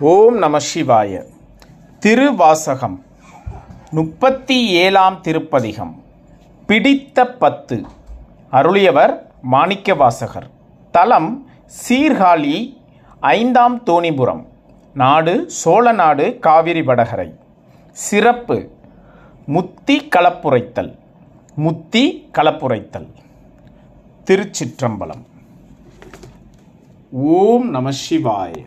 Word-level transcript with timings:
ஓம் 0.00 0.38
நம 0.38 0.58
சிவாய. 0.74 1.24
திருவாசகம். 1.98 3.04
முப்பத்தி 3.90 4.68
ஏழாம் 4.68 5.20
திருப்பதிகம். 5.20 6.02
பிடித்த 6.66 7.26
பத்து. 7.26 7.82
அருளியவர் 8.52 9.18
மாணிக்கவாசகர். 9.52 10.50
தலம் 10.90 11.50
சீர்காழி 11.88 12.76
ஐந்தாம் 13.20 13.84
தோணிபுரம். 13.84 14.46
நாடு 14.94 15.50
சோழநாடு 15.64 16.38
காவிரி 16.38 16.80
வடகரை. 16.80 17.34
சிறப்பு. 17.92 18.68
முத்தி 19.46 20.08
கலப்புரைத்தல். 20.16 20.98
முத்தி 21.54 22.28
கலப்புரைத்தல். 22.32 23.08
திருச்சிற்றம்பலம். 24.24 25.24
ஓம் 27.10 27.70
நம 27.70 27.90
சிவாய. 28.08 28.66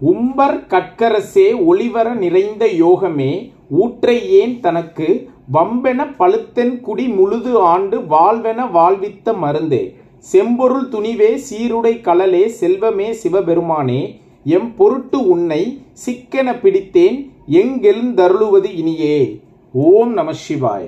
உம்பர் 0.00 0.66
கட்கரசே 0.66 1.52
ஒளிவர 1.68 2.14
நிறைந்த 2.14 2.66
யோகமே 2.66 3.52
ஊற்றை 3.70 4.30
ஏன் 4.30 4.60
தனக்கு? 4.60 5.28
வம்பென 5.52 6.04
பழுத்தென் 6.18 6.80
குடி 6.80 7.08
முழுது 7.08 7.58
ஆண்டு 7.58 8.00
வாழ்வென 8.00 8.70
வாழ்வித்த 8.70 9.32
மருந்தே. 9.32 9.94
செம்பொருள் 10.18 10.88
துணிவே 10.88 11.34
சீருடை 11.34 12.00
கலலே 12.00 12.50
செல்வமே 12.60 13.10
சிவபெருமானே. 13.10 14.20
எம் 14.44 14.74
பொருட்டு 14.74 15.28
உன்னை 15.28 15.82
சிக்கென 16.06 16.52
பிடித்தேன் 16.60 17.30
எங்கெழுந்தருளுவது 17.50 18.76
இனியே? 18.76 19.40
ஓம் 19.72 20.12
நம 20.12 20.32
சிவாய. 20.32 20.84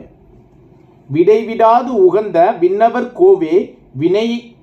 விடைவிடாது 1.13 1.87
உகந்த 1.87 2.53
விண்ணவர் 2.61 3.13
கோவே 3.21 3.75
வினை 3.95 4.57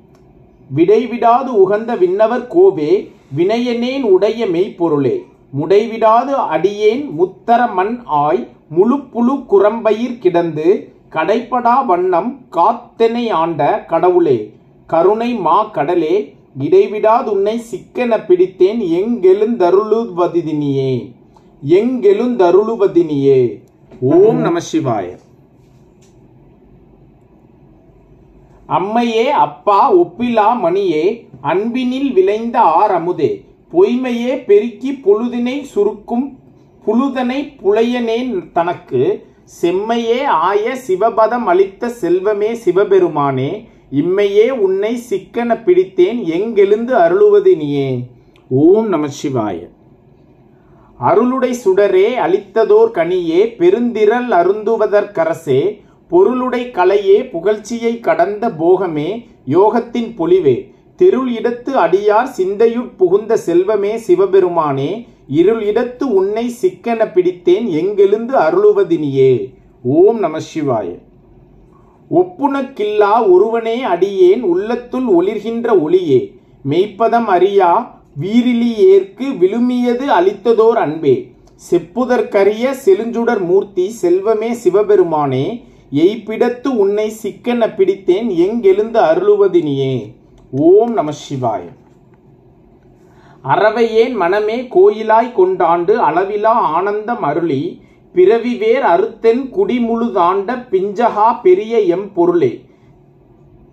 விடைவிடாது 0.76 1.46
உகந்த 1.46 1.96
விண்ணவர் 1.96 2.48
கோவே 2.56 3.10
வினையனேன் 3.38 4.02
உடைய 4.02 4.46
மெய்ப்பொருளே. 4.46 5.26
முடைவிடாது 5.60 6.26
அடியேன் 6.26 7.20
முத்தர 7.20 7.74
மண் 7.74 8.02
ஆய் 8.06 8.48
முழு 8.70 9.00
புழு 9.00 9.34
குரம்பயிர் 9.34 10.20
கிடந்து 10.20 10.94
கடைப்படா 11.12 11.86
வண்ணம் 11.86 12.40
காத்தெனை 12.50 13.30
ஆண்ட 13.30 13.86
கடவுளே. 13.86 14.54
கருணை 14.88 15.36
மா 15.36 15.64
கடலே 15.64 16.36
இடைவிடாது 16.60 17.32
உன்னை 17.32 17.62
சிக்கென 17.72 17.96
பிடித்தேன் 17.96 19.00
எங்கெழுந்தருளுவதினியே. 19.00 21.14
எங்கெழுந்தருளுவதினியே. 21.68 23.62
ஓம் 24.02 24.38
நம 24.38 24.60
சிவாய. 24.60 25.18
அம்மையே 28.70 29.30
அப்பா 29.30 29.90
ஒப்பிலா 29.90 30.54
மணியே 30.62 31.28
அன்பினில் 31.44 32.14
விளைந்த 32.14 32.60
ஆர் 32.60 32.92
அமுதே 32.92 33.44
பொய்மையே 33.74 34.44
பெருக்கி 34.46 34.92
புழுதினை 35.06 35.64
சுருக்கும் 35.64 36.38
புழுதனை 36.86 37.58
புலையனேன் 37.64 38.52
தனக்கு 38.54 39.24
செம்மையே 39.62 40.24
ஆய 40.24 40.76
சிவபதம் 40.88 41.46
அளித்த 41.46 41.90
செல்வமே 42.02 42.52
சிவபெருமானே 42.54 43.68
இம்மையே 43.92 44.50
உன்னை 44.50 44.98
சிக்கன 44.98 45.56
பிடித்தேன் 45.56 46.24
எங்கெழுந்து 46.26 46.94
அருளுவது 46.96 47.56
நீயே? 47.56 48.06
ஓம் 48.52 48.88
நம 48.88 49.08
சிவாய. 49.24 49.70
அருளுடை 51.00 51.52
சுடரே 51.66 52.16
அளித்ததோர் 52.16 52.92
கனியே 52.92 53.56
பெருந்திரல் 53.60 54.32
அருந்துவதற்கரசே 54.32 55.85
பொருளுடை 56.12 56.72
கலையே 56.72 57.18
புகழ்ச்சியை 57.30 58.00
கடந்த 58.00 58.50
போகமே 58.50 59.10
யோகத்தின் 59.48 60.12
பொலிவே. 60.18 60.56
தெருள் 60.96 61.32
இடத்து 61.32 61.72
அடியார் 61.86 62.30
சிந்தையுட் 62.38 62.92
புகுந்த 62.98 63.38
செல்வமே 63.46 63.96
சிவபெருமானே 63.96 65.08
இருள் 65.28 65.64
இடத்து 65.64 66.04
உன்னை 66.04 66.52
சிக்கென 66.62 67.12
பிடித்தேன் 67.14 67.68
எங்கெழுந்து 67.82 68.34
அருளுவதினியே. 68.36 69.54
ஓம் 69.84 70.20
நம 70.20 70.38
சிவாய. 70.40 70.88
ஒப்புனக்கில்லா 72.12 73.32
ஒருவனே 73.32 73.84
அடியேன் 73.84 74.42
உள்ளத்துள் 74.42 75.06
ஒளிர்கின்ற 75.06 75.82
ஒளியே. 75.82 76.40
மெய்ப்பதம் 76.70 77.30
அறியா 77.36 78.02
வீரிலி 78.22 78.74
ஏற்கு 78.74 79.26
விழுமியது 79.30 80.06
அளித்ததோர் 80.20 80.80
அன்பே. 80.86 81.32
செப்புதற்கரிய 81.70 82.74
செழுஞ்சுடர் 82.86 83.46
மூர்த்தி 83.46 83.96
செல்வமே 84.02 84.52
சிவபெருமானே 84.52 85.46
எய்ப்பிடத்து 85.92 86.68
உன்னை 86.68 87.08
சிக்கென 87.24 87.64
பிடித்தேன் 87.78 88.30
எங்கெழுந்து 88.46 89.00
அருளுவதினியே 89.10 90.14
ஓம் 90.52 90.94
நம 90.94 91.12
சிவாய. 91.30 91.64
அறவையேன் 93.44 94.16
மனமே 94.22 94.68
கோயிலாய் 94.76 95.32
கொண்டாண்டு 95.34 95.94
அளவிலா 95.98 96.54
ஆனந்தம் 96.78 97.24
அருளி 97.24 97.82
பிறவிவேர் 98.16 98.86
அறுத்தென் 98.94 99.44
குடிமுழுதாண்ட 99.56 100.50
பிஞ்சகா 100.72 101.42
பெரிய 101.42 101.80
எம் 101.80 102.14
பொருளே. 102.14 102.66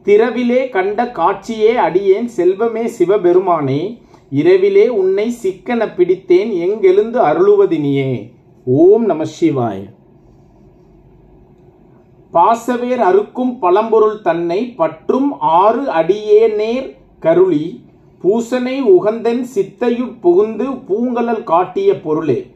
திரவிலே 0.05 0.69
கண்ட 0.69 1.05
காட்சியே 1.05 1.73
அடியேன் 1.87 2.29
செல்வமே 2.37 2.84
சிவபெருமானே 2.99 3.99
இரவிலே 4.31 4.89
உன்னை 4.89 5.31
சிக்கன 5.31 5.87
பிடித்தேன் 5.87 6.53
எங்கெழுந்து 6.67 7.19
அருளுவதினியே 7.31 8.31
ஓம் 8.67 9.05
நம 9.05 9.25
சிவாய. 9.41 9.81
பாசவேர் 12.32 13.03
அறுக்கும் 13.09 13.59
பழம்பொருள் 13.59 14.20
தன்னை 14.20 14.60
பற்றும் 14.76 15.41
ஆறு 15.41 15.91
அடியே 15.91 16.48
நேர் 16.48 16.87
கருளி 17.20 17.65
பூசனை 18.25 18.76
உகந்தன் 18.81 19.43
சித்தையுட் 19.54 20.15
புகுந்து 20.20 20.66
பூங்கலல் 20.88 21.43
காட்டிய 21.43 22.00
பொருளே. 22.00 22.47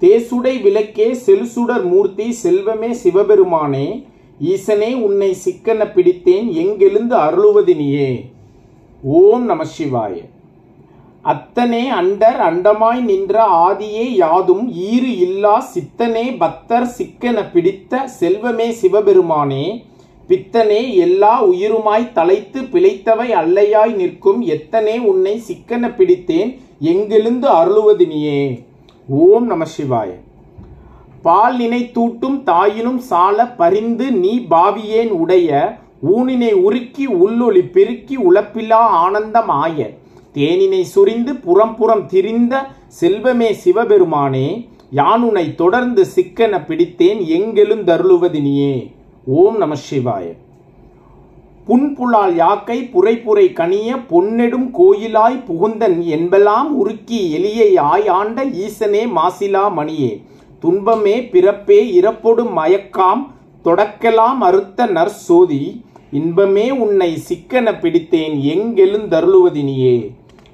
தேசுடை 0.00 0.62
விளக்கே 0.62 1.08
செல்சுடர் 1.26 1.84
மூர்த்தி 1.84 2.36
செல்வமே 2.42 2.90
சிவபெருமானே 3.02 3.86
ஈசனே 4.40 4.90
உன்னை 4.94 5.32
சிக்கன 5.34 5.84
பிடித்தேன் 5.84 6.48
எங்கெழுந்து 6.62 7.16
அருளுவதினியே. 7.26 8.10
ஓம் 9.02 9.44
நம 9.44 9.64
சிவாய. 9.78 10.14
அத்தனே 11.24 11.90
அண்டர் 11.90 12.40
அண்டமாய் 12.40 13.00
நின்ற 13.00 13.34
ஆதியே 13.66 14.06
யாதும் 14.14 14.64
ஈறு 14.86 15.10
இல்லா 15.18 15.58
சித்தனே 15.74 16.36
பத்தர் 16.38 16.88
சிக்கென 16.98 17.50
பிடித்த 17.50 18.06
செல்வமே 18.20 18.68
சிவபெருமானே 18.72 19.66
பித்தனே 20.28 20.96
எல்லா 20.96 21.32
உயிருமாய் 21.42 22.12
தலைத்து 22.12 22.60
பிழைத்தவை 22.72 23.28
அல்லையாய் 23.32 23.94
நிற்கும் 23.94 24.40
எத்தனே 24.46 24.98
உன்னை 25.04 25.40
சிக்கன 25.40 25.88
பிடித்தேன் 25.90 26.50
எங்கிருந்து 26.80 27.48
அருளுவதினியே 27.50 28.42
ஓம் 29.08 29.46
நம 29.46 29.64
சிவாய. 29.76 30.10
பால் 31.22 31.56
நினை 31.56 31.90
தூட்டும் 31.92 32.38
தாயினும் 32.44 33.00
சால 33.10 33.46
பரிந்து 33.52 34.10
நீ 34.12 34.46
பாவியேன் 34.50 35.10
உடைய 35.12 35.50
ஊனினை 36.08 36.52
உருக்கி 36.64 37.06
உள்ளொளி 37.22 37.62
பெருக்கி 37.70 38.16
உழப்பிலா 38.18 38.80
ஆனந்தம் 39.04 39.48
ஆய. 39.62 39.78
தேனினை 40.34 40.82
சுரிந்து 40.82 41.32
புறம் 41.36 41.74
புறம் 41.76 42.06
திரிந்த 42.06 42.54
செல்வமே 43.00 43.50
சிவபெருமானே 43.64 44.46
யானுனை 44.92 45.54
தொடர்ந்து 45.54 46.02
சிக்கன 46.06 46.58
பிடித்தேன் 46.68 47.20
எங்கெழுந்தருளுவதினியே 47.36 48.74
ஓம் 49.26 49.58
நம 49.58 49.74
சிவாய. 49.88 50.26
புன்புலால் 51.66 52.34
யாக்கை 52.36 52.78
புரைப்புரை 52.94 53.44
கனிய 53.52 53.90
பொன்னெடும் 54.10 54.68
கோயிலாய் 54.78 55.38
புகுந்தன் 55.48 55.98
என்பலாம் 56.16 56.70
உருக்கி 56.80 57.20
எலியை 57.36 57.70
ஆய் 57.92 58.08
ஆண்ட 58.08 58.44
ஈசனே 58.64 59.02
மாசிலா 59.18 59.64
மணியே. 59.78 60.12
துன்பமே 60.60 61.14
பிறப்பே 61.32 61.80
இறப்பொடும் 62.00 62.52
மயக்காம் 62.58 63.22
தொடக்கலாம் 63.64 64.40
அறுத்த 64.48 64.86
நற்சோதி 64.86 65.62
இன்பமே 66.10 66.66
உன்னை 66.84 67.10
சிக்கன 67.28 67.66
பிடித்தேன் 67.82 68.34
எங்கெழுந்தருளுவதினியே 68.54 69.96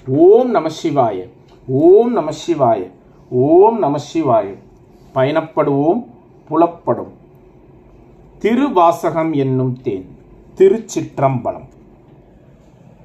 ஓம் 0.09 0.51
நம 0.51 0.69
சிவாய. 0.83 1.29
ஓம் 1.67 2.13
நம 2.13 2.31
சிவாய. 2.31 2.91
ஓம் 3.31 3.79
நம 3.79 3.99
சிவாய. 4.15 4.55
பயணப்படுவோம் 5.15 6.07
புலப்படும். 6.49 7.13
திருவாசகம் 8.39 9.33
என்னும் 9.33 9.81
தேன். 9.83 10.17
திருச்சிற்றம்பலம். 10.57 11.69